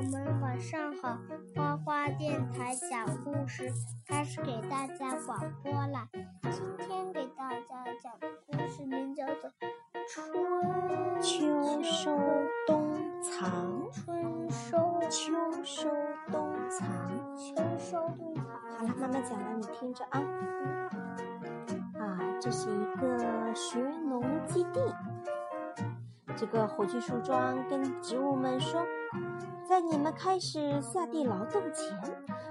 [0.00, 1.18] 友们，晚上好！
[1.54, 3.70] 花花电台讲故事
[4.06, 6.08] 开始给大家广播了。
[6.50, 9.50] 今天给大家讲的故事名叫做
[10.08, 10.32] 《春
[11.20, 12.16] 秋收
[12.66, 13.50] 冬藏》。
[13.92, 15.90] 春收秋收
[16.32, 16.88] 冬藏，
[17.36, 18.44] 秋收冬藏。
[18.78, 20.20] 好了，妈妈讲了，你听着啊。
[21.98, 23.78] 啊，这是一个学
[24.08, 24.80] 农基地。
[26.36, 28.80] 这个火炬树桩跟植物们说，
[29.70, 31.96] 在你们开始下地劳动前，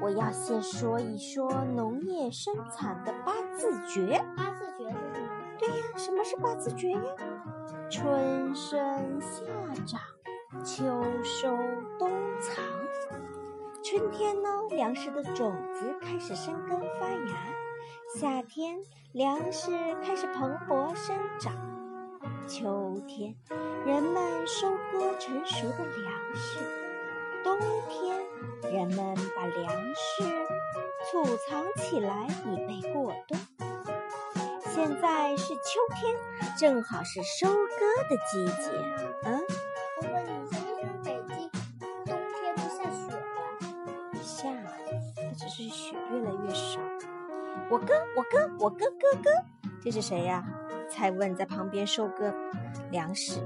[0.00, 4.24] 我要先说一说农业生产的八字诀。
[4.36, 5.28] 八字诀是什么？
[5.58, 7.00] 对呀，什么是八字诀呀？
[7.90, 9.42] 春生夏
[9.84, 10.00] 长，
[10.64, 10.84] 秋
[11.24, 11.48] 收
[11.98, 12.64] 冬藏。
[13.82, 17.34] 春天呢，粮食的种子开始生根发芽；
[18.14, 18.78] 夏天，
[19.10, 21.52] 粮食开始蓬勃生长；
[22.46, 23.34] 秋天，
[23.84, 26.60] 人们收割成熟的粮食；
[27.42, 28.16] 冬天，
[28.72, 30.24] 人们把粮食
[31.10, 33.38] 储藏起来，以备过冬。
[34.68, 36.16] 现在是秋天，
[36.56, 37.54] 正好是收割
[38.08, 38.70] 的季节。
[39.24, 39.40] 嗯，
[39.96, 41.50] 我问你，什么北京
[42.06, 44.22] 冬天不下雪呀？
[44.22, 44.48] 下，
[45.16, 46.80] 它只是雪越来越少。
[47.68, 49.30] 我哥，我哥，我哥哥哥，
[49.82, 50.44] 这是谁呀？
[50.88, 52.32] 蔡问在旁边收割
[52.90, 53.40] 粮食。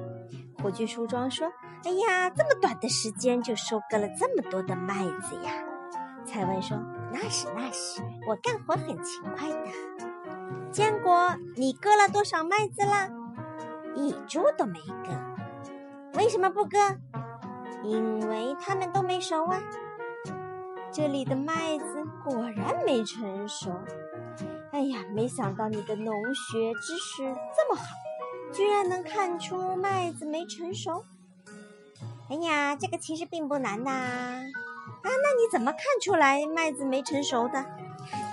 [0.62, 1.52] 火炬树桩说
[1.84, 5.52] ：“哎呀，这么短的时间就收割了这么多的麦子呀！”
[6.24, 6.78] 蔡文说
[7.12, 9.70] ：“那是那是，我干活很勤快的。”
[10.72, 13.08] 坚果，你割了多少麦子啦？
[13.94, 15.12] 一株都没割。
[16.14, 16.78] 为什么不割？
[17.82, 19.60] 因为它们都没熟啊。
[20.90, 23.70] 这里的麦子果然没成熟。
[24.72, 27.22] 哎呀，没想到你的农学知识
[27.54, 27.84] 这么好，
[28.52, 31.04] 居然能看出麦子没成熟。
[32.30, 33.90] 哎呀，这个其实并不难呐。
[33.90, 37.64] 啊，那你怎么看出来麦子没成熟的？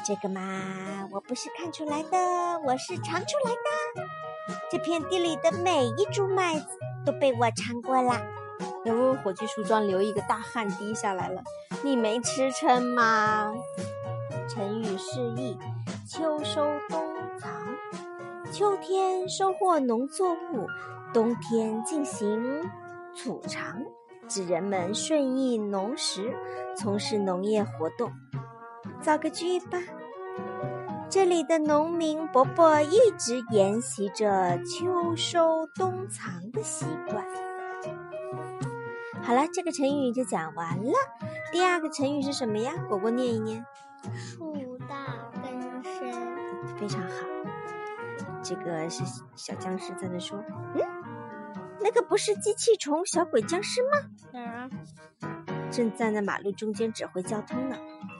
[0.06, 0.42] 这个嘛，
[1.12, 2.18] 我不是看出来的，
[2.66, 4.04] 我是尝出来的。
[4.72, 6.68] 这片地里的每一株麦子
[7.06, 8.22] 都被我尝过了。
[8.86, 11.44] 哟，火炬树桩流一个大汗滴下来了。
[11.84, 13.54] 你没吃撑吗？
[14.48, 15.58] 成语释义：
[16.08, 17.02] 秋收冬
[17.38, 17.52] 藏。
[18.52, 20.68] 秋天收获农作物，
[21.14, 22.70] 冬天进行
[23.16, 23.84] 储藏，
[24.28, 26.36] 指人们顺应农时，
[26.78, 28.12] 从事农业活动。
[29.02, 29.80] 造个句吧。
[31.10, 37.26] 这里的农民伯伯一直沿袭着秋收冬藏的习惯。
[39.22, 40.94] 好了，这个成语就讲完了。
[41.52, 42.72] 第二个成语是什么呀？
[42.88, 43.66] 果果念一念。
[44.16, 46.12] 树大根深，
[46.78, 47.28] 非常好。
[48.42, 49.04] 这个是
[49.36, 50.42] 小僵尸在那说
[50.74, 50.82] ：“嗯，
[51.84, 54.10] 那个不是机器虫小鬼僵尸吗？
[54.32, 54.70] 哪儿啊？
[55.72, 57.78] 正站在马路中间指挥交通呢。”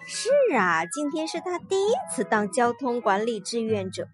[0.08, 4.08] 是啊，今天是他第一次当交通管理志愿者。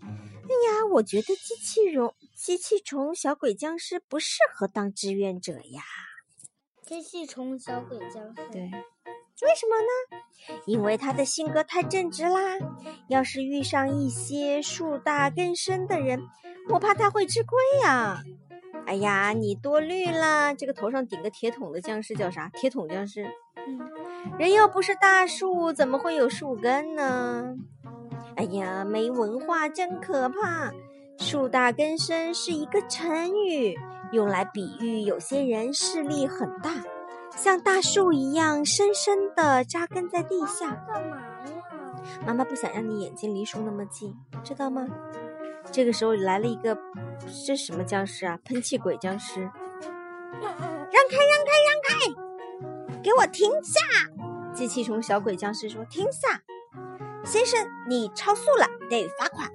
[0.00, 5.82] 哎呀，我觉得机器人、机器虫、小鬼僵尸不适合当志愿者呀。
[6.82, 10.22] 机器虫、小鬼僵尸，对，为什么呢？
[10.66, 12.40] 因为他的性格太正直啦。
[13.08, 16.22] 要是遇上一些树大根深的人，
[16.68, 18.22] 我怕他会吃亏呀。
[18.86, 20.54] 哎呀，你多虑了。
[20.54, 22.50] 这个头上顶个铁桶的僵尸叫啥？
[22.54, 23.24] 铁桶僵尸。
[23.66, 23.80] 嗯。
[24.38, 27.54] 人又不是大树，怎么会有树根呢？
[28.36, 30.72] 哎呀，没文化真可怕！
[31.18, 33.78] 树大根深是一个成语，
[34.12, 36.72] 用来比喻有些人势力很大，
[37.36, 40.70] 像大树一样深深的扎根在地下。
[40.88, 41.44] 干嘛呀？
[42.26, 44.86] 妈妈不想让你眼睛离树那么近，知道吗？
[45.74, 46.78] 这个时候来了一个，
[47.44, 48.38] 这什么僵尸啊？
[48.44, 49.40] 喷气鬼僵尸！
[49.40, 49.50] 让
[50.40, 53.02] 开，让开，让开！
[53.02, 53.80] 给我停下！
[54.54, 56.42] 机器虫小鬼僵尸说：“停下，
[57.24, 59.50] 先生，你超速了，得罚款。”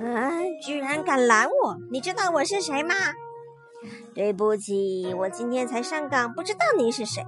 [0.00, 0.40] 啊！
[0.64, 1.76] 居然敢拦我！
[1.92, 2.94] 你知道我是谁吗？
[4.14, 7.26] 对不起，我今天才上岗，不知道你是谁。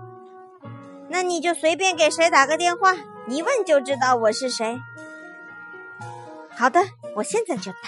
[1.11, 2.95] 那你就随便给谁打个电话，
[3.29, 4.81] 一问就知道我是谁。
[6.57, 6.81] 好的，
[7.17, 7.79] 我现在就打。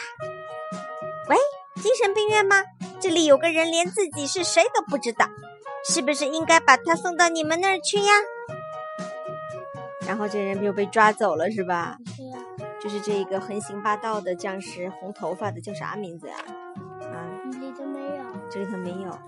[1.29, 1.37] 喂，
[1.83, 2.57] 精神病院吗？
[3.01, 5.29] 这里有个人连自己是谁都不知道，
[5.87, 8.13] 是不是应该把他送到你们那儿去呀？
[10.07, 11.99] 然后这人又被抓走了，是吧？
[12.17, 12.39] 是呀。
[12.81, 16.37] 就是这一个横行霸道的僵尸，红头发的，叫啥名字呀？
[17.01, 17.25] 啊？
[17.61, 18.25] 里头没有。
[18.51, 19.19] 这里头没有。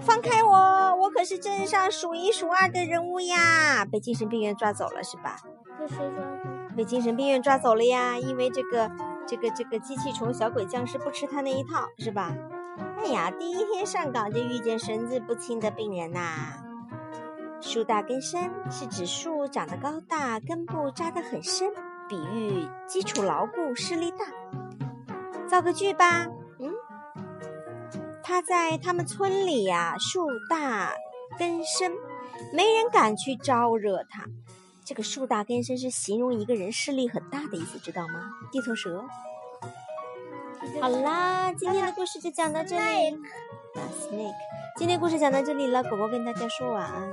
[0.00, 0.96] 放开我！
[0.96, 3.84] 我可是镇上数一数二的人物呀！
[3.84, 5.36] 被精神病院抓走了，是吧？
[5.78, 6.59] 被谁抓走？
[6.76, 8.18] 被精神病院抓走了呀！
[8.18, 8.90] 因为这个
[9.26, 12.34] 这个这个机器虫小鬼僵尸不吃他那一套，是吧？
[12.98, 16.20] 哎呀，第一天上岗就遇见神志不清的病人呐！
[17.60, 21.70] 树大根深是指树长得高大，根部扎得很深，
[22.08, 24.24] 比喻基础牢固，势力大。
[25.46, 26.26] 造个句吧，
[26.58, 26.72] 嗯，
[28.22, 30.92] 他在他们村里呀，树大
[31.38, 31.92] 根深，
[32.54, 34.24] 没人敢去招惹他。
[34.90, 38.28] 这个树大根深是形容一个人势力很大的意思，知道吗？
[38.50, 39.04] 地头蛇。
[40.80, 43.16] 好啦，今天的故事就讲到这里。
[44.00, 44.34] Snake，
[44.76, 47.12] 今天故事讲到这里了，果果跟大家说晚安。